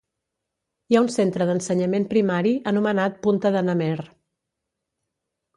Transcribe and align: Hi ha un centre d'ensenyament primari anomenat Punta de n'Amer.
Hi 0.93 0.97
ha 0.97 1.01
un 1.01 1.09
centre 1.15 1.47
d'ensenyament 1.49 2.09
primari 2.15 2.53
anomenat 2.73 3.23
Punta 3.27 3.55
de 3.59 3.63
n'Amer. 3.69 3.95